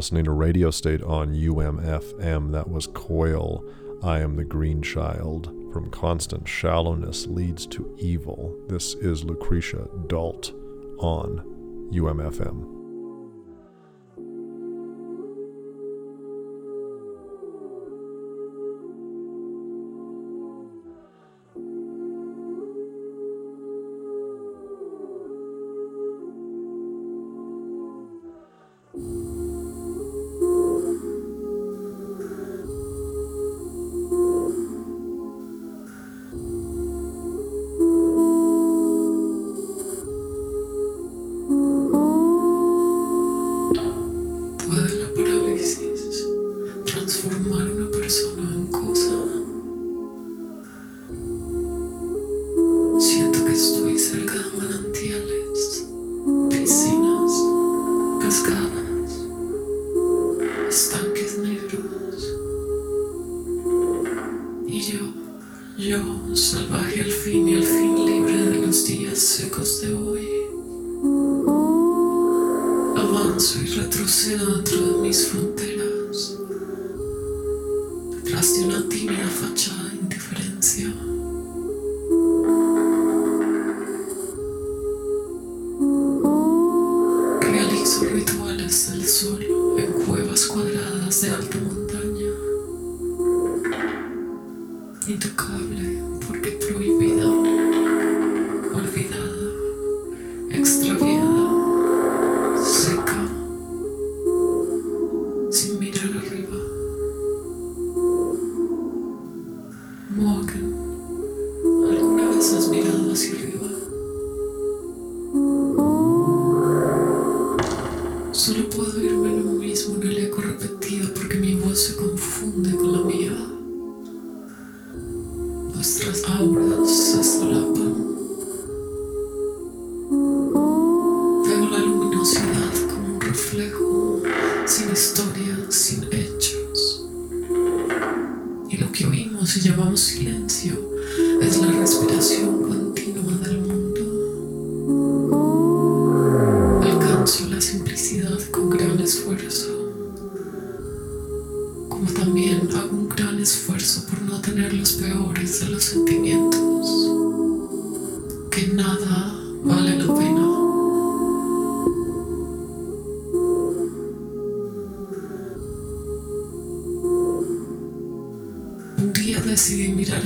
listening 0.00 0.24
to 0.24 0.30
Radio 0.32 0.70
State 0.70 1.02
on 1.02 1.34
UMFM. 1.34 2.52
That 2.52 2.70
was 2.70 2.86
Coil. 2.86 3.62
I 4.02 4.20
am 4.20 4.34
the 4.34 4.44
Green 4.44 4.80
Child. 4.80 5.52
From 5.74 5.90
constant 5.90 6.48
shallowness 6.48 7.26
leads 7.26 7.66
to 7.66 7.94
evil. 7.98 8.58
This 8.66 8.94
is 8.94 9.24
Lucrecia 9.24 10.08
Dalt 10.08 10.52
on 11.00 11.90
UMFM. 11.92 12.79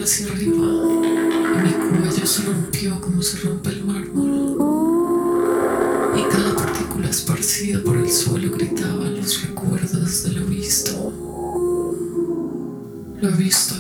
hacia 0.04 0.26
arriba 0.26 0.66
y 0.66 1.62
mi 1.62 1.72
cuello 1.72 2.26
se 2.26 2.42
rompió 2.42 3.00
como 3.00 3.22
se 3.22 3.38
rompe 3.38 3.70
el 3.70 3.84
mármol. 3.84 4.58
Y 6.14 6.22
cada 6.30 6.54
partícula 6.54 7.08
esparcida 7.08 7.82
por 7.82 7.96
el 7.96 8.10
suelo 8.10 8.50
gritaba 8.50 9.04
los 9.06 9.42
recuerdos 9.48 10.24
de 10.24 10.32
lo 10.32 10.44
visto. 10.44 11.10
Lo 13.22 13.30
visto. 13.32 13.73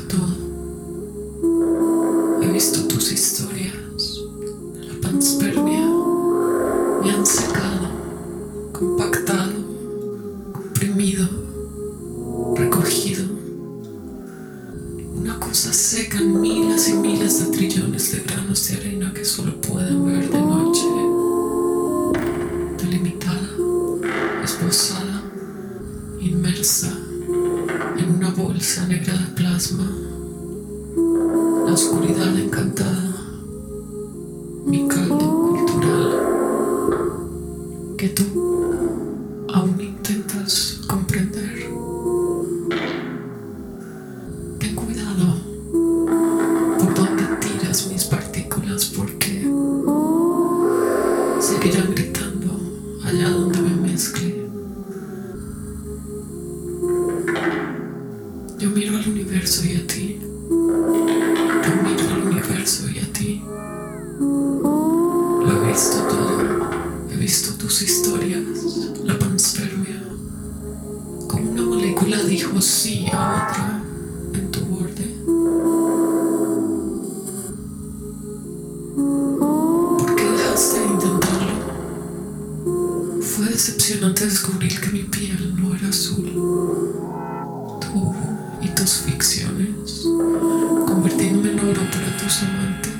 He 92.24 92.30
llegado. 92.30 92.93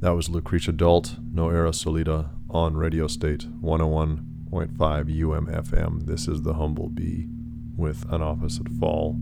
That 0.00 0.14
was 0.14 0.30
Lucrecia 0.30 0.74
Dalt, 0.74 1.16
No 1.30 1.50
Era 1.50 1.72
Sólida, 1.72 2.30
on 2.48 2.74
Radio 2.74 3.06
State 3.06 3.46
101.5 3.60 4.78
UMFM. 4.78 6.06
This 6.06 6.26
is 6.26 6.40
The 6.40 6.54
Humble 6.54 6.88
Bee 6.88 7.28
with 7.76 8.10
An 8.10 8.22
Opposite 8.22 8.70
Fall 8.80 9.20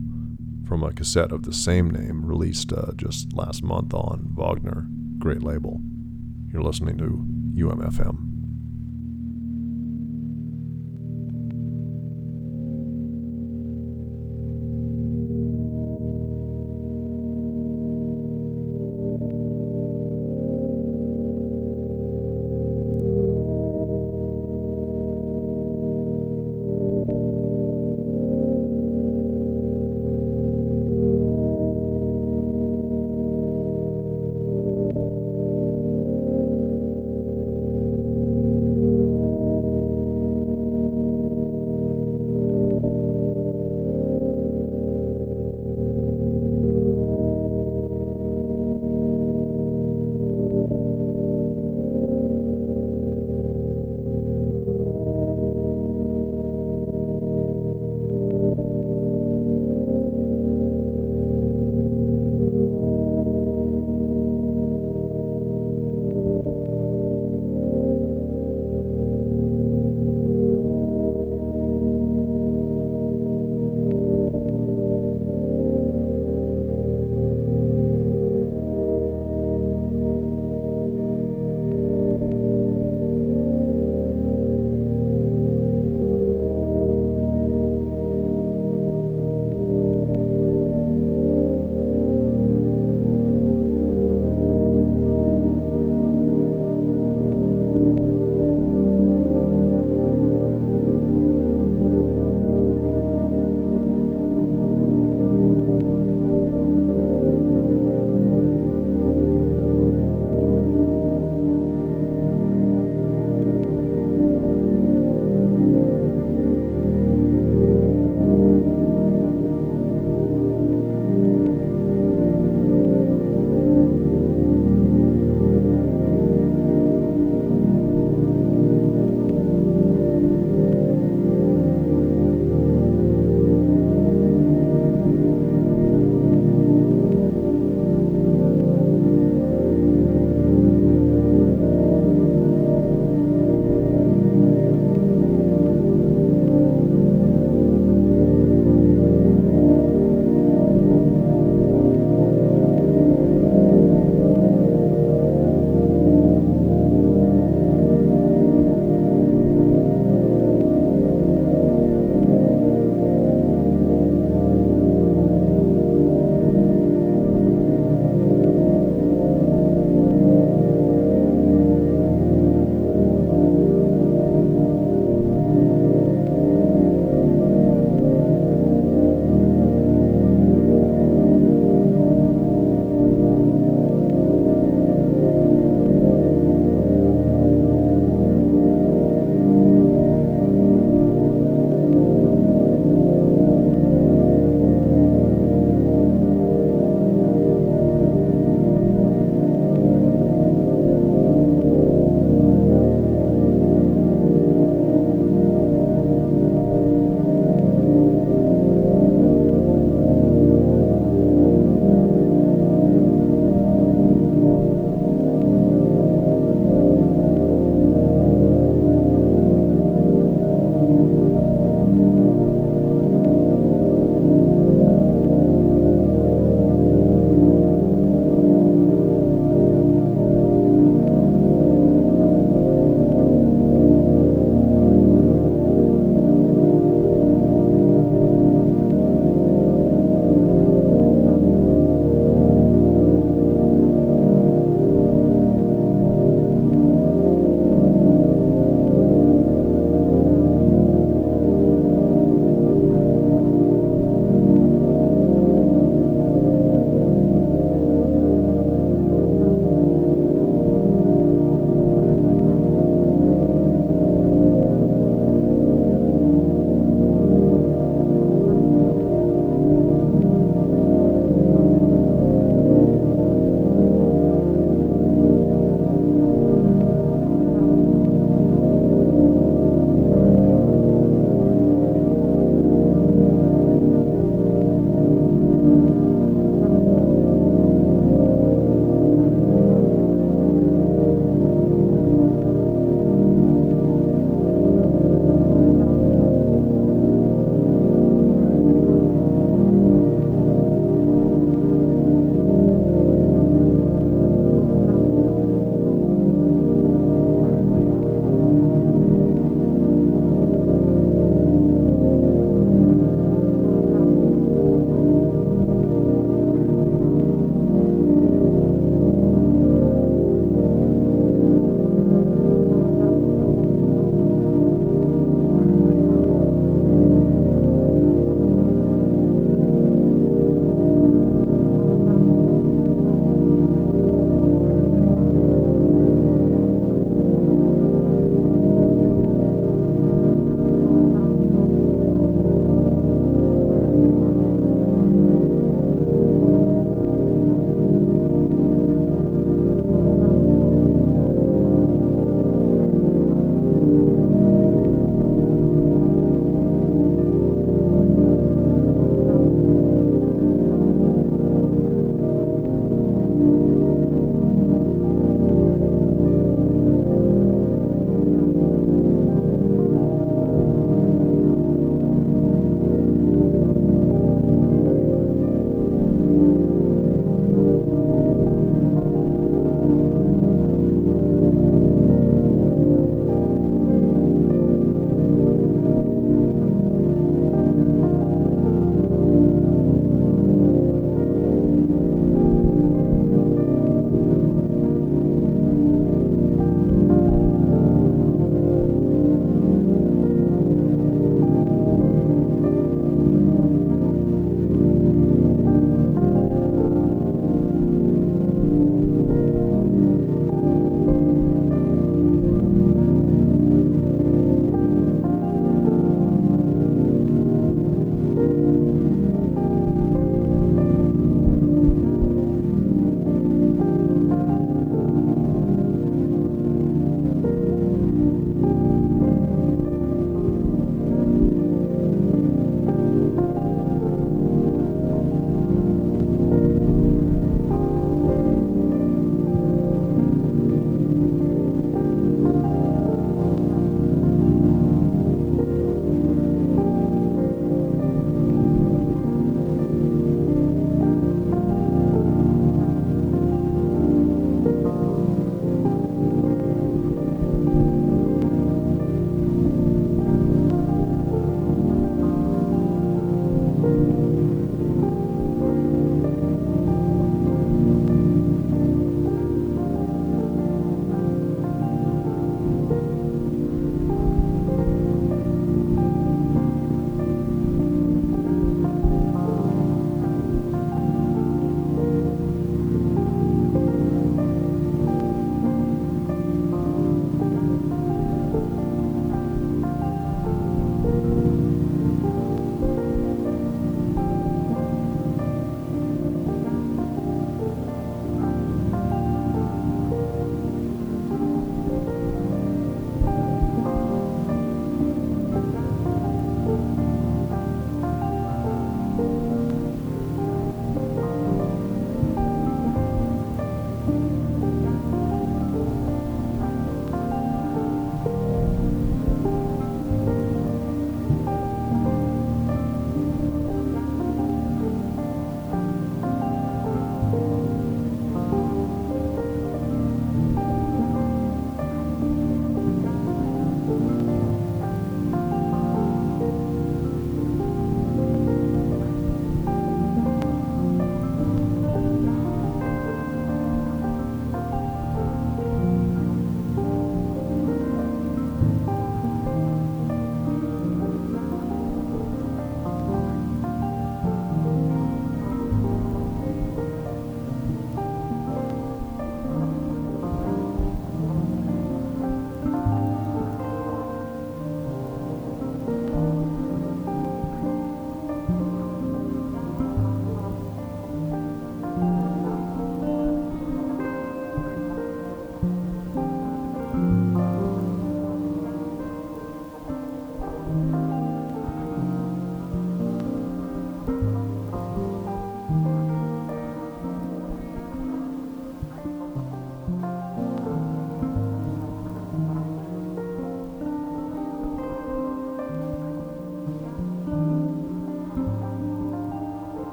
from 0.65 0.81
a 0.81 0.93
cassette 0.93 1.33
of 1.33 1.43
the 1.43 1.51
same 1.51 1.89
name 1.89 2.25
released 2.25 2.71
uh, 2.71 2.93
just 2.95 3.33
last 3.33 3.61
month 3.61 3.93
on 3.93 4.33
Wagner. 4.33 4.87
Great 5.17 5.43
label. 5.43 5.81
You're 6.49 6.63
listening 6.63 6.97
to 6.99 7.25
UMFM. 7.61 8.28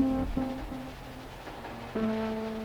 Thank 0.00 0.36
you. 1.96 2.59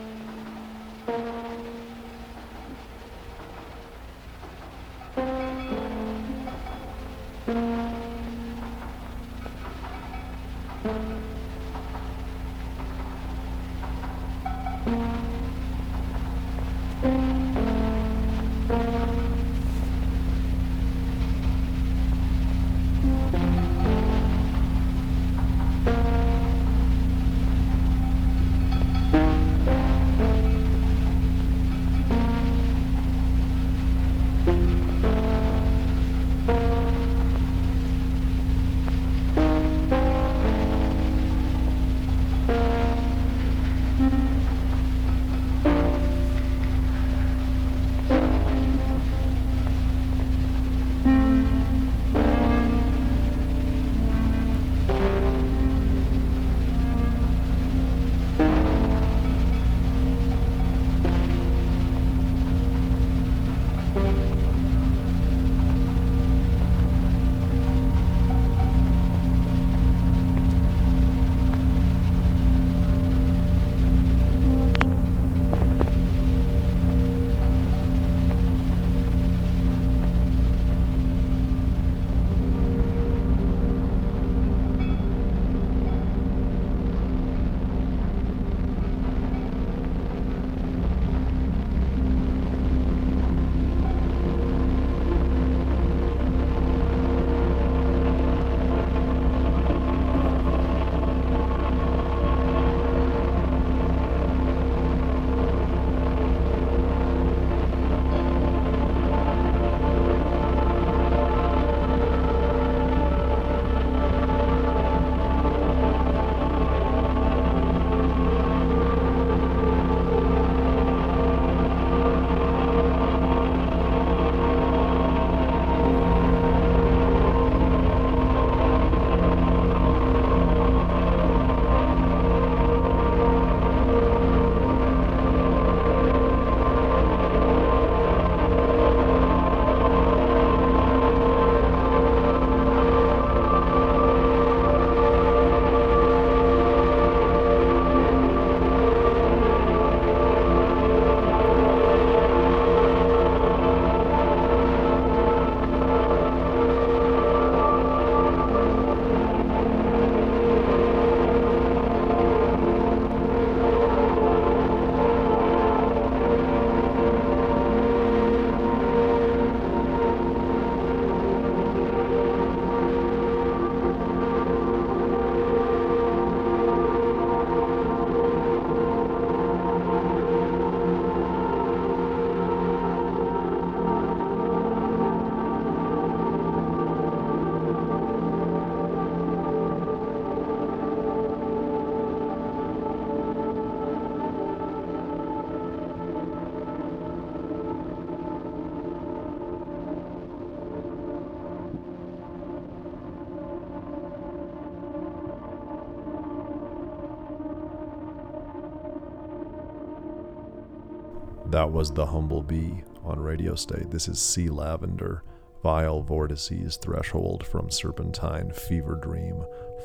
That 211.56 211.72
was 211.72 211.90
The 211.90 212.08
Humble 212.08 212.44
Bee 212.44 212.84
on 213.06 213.18
Radio 213.18 213.56
State. 213.56 213.90
This 213.90 214.10
is 214.10 214.20
Sea 214.20 214.50
Lavender, 214.50 215.24
Vile 215.64 216.02
Vortices 216.02 216.76
Threshold 216.76 217.48
from 217.48 217.72
Serpentine 217.72 218.52
Fever 218.52 219.00
Dream, 219.02 219.42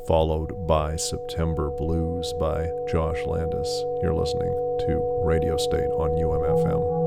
followed 0.09 0.67
by 0.67 0.97
September 0.97 1.71
Blues 1.71 2.35
by 2.41 2.69
Josh 2.91 3.25
Landis. 3.25 3.69
You're 4.03 4.15
listening 4.15 4.51
to 4.81 5.23
Radio 5.23 5.57
State 5.59 5.93
on 5.93 6.11
UMFM. 6.19 7.00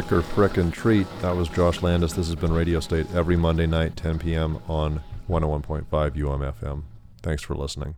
Trick 0.00 0.12
or 0.12 0.22
Frickin' 0.22 0.72
Treat. 0.72 1.06
That 1.20 1.36
was 1.36 1.48
Josh 1.48 1.82
Landis. 1.82 2.14
This 2.14 2.28
has 2.28 2.34
been 2.34 2.54
Radio 2.54 2.80
State 2.80 3.06
every 3.14 3.36
Monday 3.36 3.66
night, 3.66 3.96
10 3.96 4.18
p.m. 4.18 4.58
on 4.66 5.02
101.5 5.28 5.84
UMFM. 5.90 6.84
Thanks 7.22 7.42
for 7.42 7.54
listening. 7.54 7.96